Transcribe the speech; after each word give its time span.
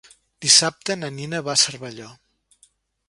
Dissabte 0.45 0.95
na 1.01 1.11
Nina 1.19 1.41
va 1.49 1.53
a 1.57 1.63
Cervelló. 1.65 2.11